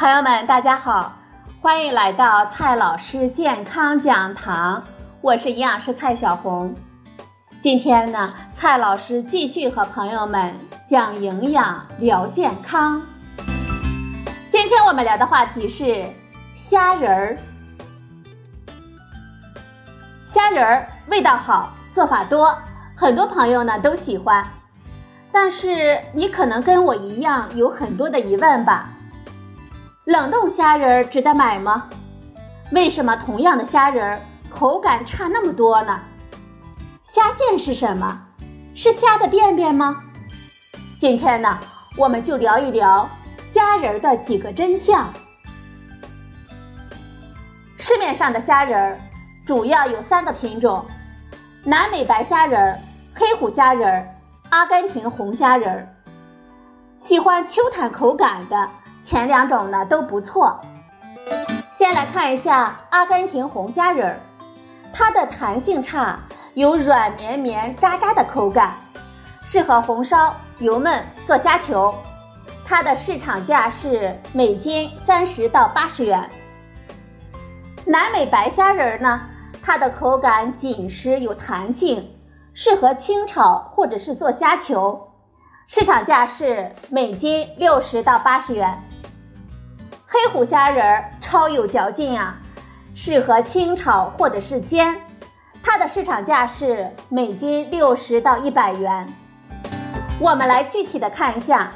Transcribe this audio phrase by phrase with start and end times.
[0.00, 1.12] 朋友们，大家好，
[1.60, 4.82] 欢迎来到蔡老师健康讲堂，
[5.20, 6.74] 我是营养师蔡小红。
[7.60, 10.54] 今天呢，蔡老师继续和朋友们
[10.86, 13.02] 讲营养聊健康。
[14.48, 16.02] 今天我们聊的话题是
[16.54, 17.36] 虾仁儿。
[20.24, 22.56] 虾仁儿味道好，做法多，
[22.96, 24.42] 很多朋友呢都喜欢。
[25.30, 28.88] 但是你可能跟我一样有很多的疑问吧？
[30.10, 31.88] 冷冻虾仁儿值得买吗？
[32.72, 34.20] 为什么同样的虾仁儿
[34.50, 36.00] 口感差那么多呢？
[37.04, 38.20] 虾线是什么？
[38.74, 40.02] 是虾的便便吗？
[40.98, 41.56] 今天呢，
[41.96, 45.08] 我们就聊一聊虾仁儿的几个真相。
[47.78, 49.00] 市面上的虾仁儿
[49.46, 50.84] 主要有三个品种：
[51.64, 52.76] 南美白虾仁儿、
[53.14, 54.08] 黑虎虾仁儿、
[54.48, 55.88] 阿根廷红虾仁儿。
[56.96, 58.68] 喜欢 Q 弹口感的。
[59.02, 60.60] 前两种呢都不错。
[61.70, 64.20] 先来看一下阿根廷红虾仁儿，
[64.92, 66.18] 它的弹性差，
[66.54, 68.72] 有软绵绵渣渣的口感，
[69.44, 71.94] 适合红烧、油焖、做虾球。
[72.66, 76.28] 它的市场价是每斤三十到八十元。
[77.86, 79.22] 南美白虾仁儿呢，
[79.62, 82.14] 它的口感紧实有弹性，
[82.52, 85.12] 适合清炒或者是做虾球，
[85.66, 88.82] 市场价是每斤六十到八十元。
[90.12, 92.34] 黑虎虾仁儿超有嚼劲啊，
[92.96, 95.00] 适合清炒或者是煎，
[95.62, 99.06] 它的市场价是每斤六十到一百元。
[100.18, 101.70] 我们来具体的看一下，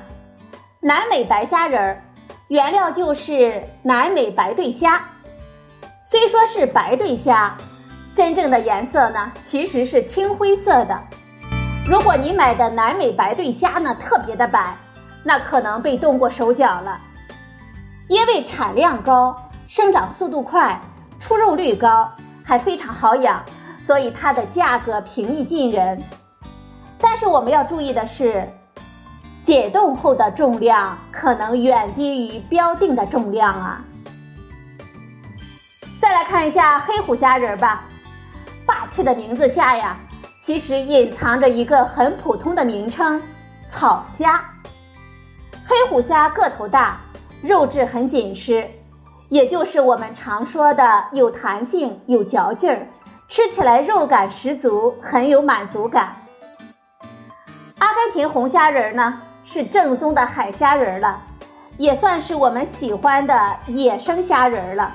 [0.81, 2.03] 南美白虾仁儿，
[2.49, 5.01] 原料就是南美白对虾，
[6.03, 7.57] 虽说是白对虾，
[8.17, 11.01] 真正的颜色呢其实是青灰色的。
[11.87, 14.77] 如果你买的南美白对虾呢特别的白，
[15.23, 17.00] 那可能被动过手脚了。
[18.09, 19.34] 因为产量高、
[19.66, 20.81] 生长速度快、
[21.20, 22.10] 出肉率高，
[22.44, 23.42] 还非常好养，
[23.81, 26.03] 所以它的价格平易近人。
[26.98, 28.47] 但是我们要注意的是，
[29.43, 33.82] 解冻后的重量可能远低于标定的重量啊。
[36.00, 37.84] 再来看一下黑虎虾仁吧，
[38.66, 39.97] 霸气的名字下呀，
[40.43, 43.20] 其实隐藏着一个很普通的名称——
[43.70, 44.44] 草虾。
[45.64, 47.00] 黑虎虾个头大。
[47.44, 48.66] 肉质很紧实，
[49.28, 52.88] 也就是我们常说的有弹性、有嚼劲儿，
[53.28, 56.16] 吃起来肉感十足，很有满足感。
[57.81, 61.21] 阿根廷红虾仁呢，是正宗的海虾仁了，
[61.77, 64.91] 也算是我们喜欢的野生虾仁了。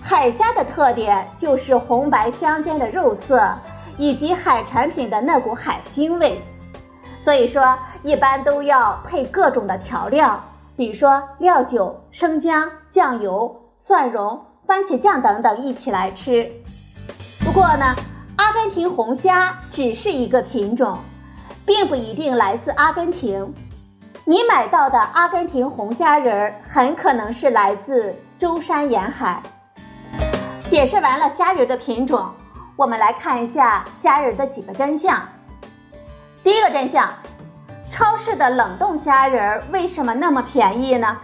[0.00, 3.56] 海虾的特点就是红白相间的肉色，
[3.96, 6.42] 以及海产品的那股海腥味，
[7.20, 10.42] 所以说一般都要配各种的调料。
[10.80, 16.50] 比如说料酒、生姜、酱油、蒜蓉、番茄酱等等一起来吃。
[17.44, 17.94] 不过呢，
[18.36, 20.96] 阿根廷红虾只是一个品种，
[21.66, 23.52] 并不一定来自阿根廷。
[24.24, 29.42] 你买到的阿根廷红虾仁儿很可能是来自舟山沿海。
[30.66, 32.26] 解释完了虾仁的品种，
[32.76, 35.22] 我们来看一下虾仁的几个真相。
[36.42, 37.06] 第一个真相。
[37.90, 41.18] 超市的冷冻虾仁儿为什么那么便宜呢？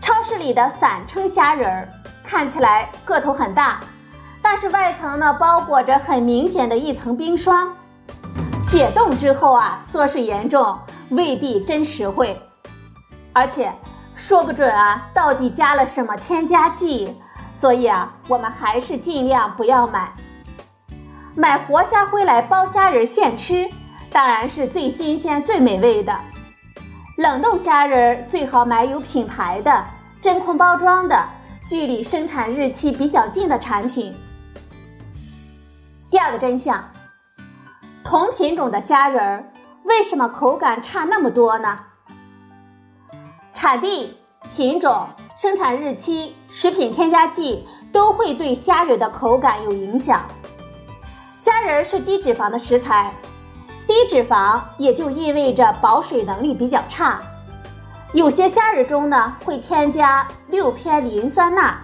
[0.00, 1.88] 超市里的散称虾仁儿
[2.24, 3.80] 看起来个头很大，
[4.40, 7.74] 但是外层呢包裹着很明显的一层冰霜，
[8.70, 10.78] 解冻之后啊缩水严重，
[11.10, 12.40] 未必真实惠，
[13.32, 13.72] 而且
[14.14, 17.16] 说不准啊到底加了什么添加剂，
[17.52, 20.12] 所以啊我们还是尽量不要买，
[21.34, 23.68] 买活虾回来包虾仁现吃。
[24.12, 26.14] 当然是最新鲜、最美味的
[27.16, 29.84] 冷冻虾仁，最好买有品牌的、
[30.20, 31.26] 真空包装的、
[31.66, 34.14] 距离生产日期比较近的产品。
[36.10, 36.90] 第二个真相，
[38.04, 39.50] 同品种的虾仁
[39.84, 41.78] 为什么口感差那么多呢？
[43.54, 44.18] 产地、
[44.54, 45.06] 品种、
[45.38, 50.20] 生产日期、食品添加剂都会对虾仁的口感有影响。
[51.38, 53.10] 虾仁是低脂肪的食材。
[53.92, 57.20] 低脂肪也就意味着保水能力比较差，
[58.14, 61.74] 有些虾仁中呢会添加六偏磷酸钠，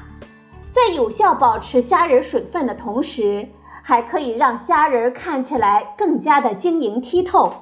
[0.72, 3.46] 在有效保持虾仁水分的同时，
[3.82, 7.52] 还可以让虾仁看起来更加的晶莹剔透。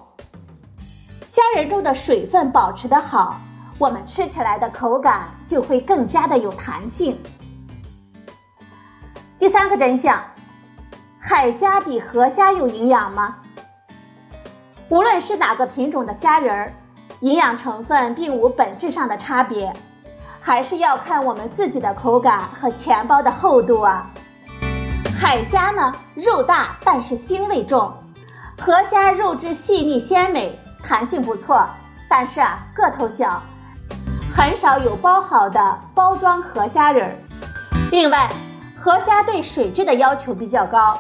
[1.27, 3.41] 虾仁中的水分保持的好，
[3.81, 7.21] 我们吃起来的口感就会更加的有弹性。
[9.41, 10.23] 第三个真相，
[11.19, 13.39] 海虾比河虾有营养吗？
[14.89, 16.73] 无论是哪个品种的虾仁儿，
[17.21, 19.73] 营养成分并无本质上的差别，
[20.41, 24.09] 还是要看我们自己的口感和钱包的厚度啊。
[25.19, 27.93] 海虾呢，肉大但是腥味重，
[28.61, 31.67] 河虾肉质细腻鲜美，弹性不错，
[32.09, 33.43] 但是啊个头小，
[34.33, 37.17] 很少有包好的包装河虾仁儿。
[37.91, 38.31] 另外，
[38.79, 40.97] 河虾对水质的要求比较高，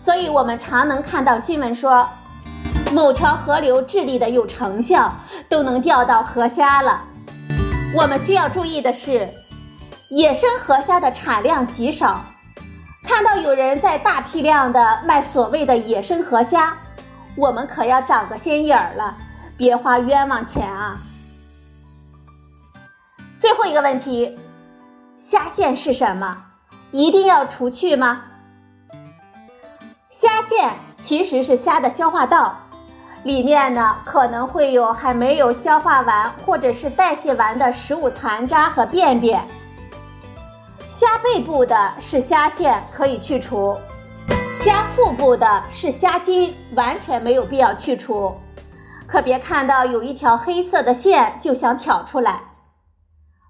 [0.00, 2.08] 所以我们常能看到新闻说，
[2.92, 5.12] 某条河流治理的有成效，
[5.48, 7.02] 都能钓到河虾了。
[7.96, 9.28] 我们需要注意的是，
[10.10, 12.22] 野生河虾的产量极少。
[13.02, 16.76] 看到有人在大批量的卖所谓的野生河虾，
[17.36, 19.16] 我们可要长个心眼儿了，
[19.56, 20.96] 别花冤枉钱啊！
[23.40, 24.38] 最后一个问题，
[25.16, 26.44] 虾线是什么？
[26.92, 28.22] 一定要除去吗？
[30.10, 32.56] 虾线其实是虾的消化道，
[33.24, 39.44] 里面呢可能会有还没有消化完或者是代谢完的食物残渣和便便。
[40.88, 43.76] 虾背部的是虾线，可以去除；
[44.54, 48.36] 虾腹部的是虾筋，完全没有必要去除。
[49.06, 52.40] 可别看到有一条黑色的线就想挑出来。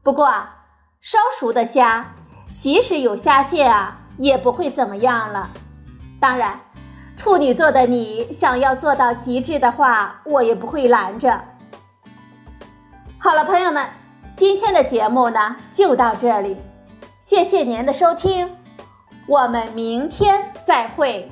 [0.03, 0.57] 不过啊，
[1.01, 2.13] 烧熟的虾，
[2.61, 5.51] 即使有虾线啊，也不会怎么样了。
[6.21, 6.59] 当然，
[7.23, 11.41] 处女座的你想要做到极致的话，我也不会拦着。
[13.17, 13.87] 好了，朋友们，
[14.35, 16.57] 今天的节目呢就到这里。
[17.21, 18.51] 谢谢您的收听，
[19.29, 21.31] 我们明天再会。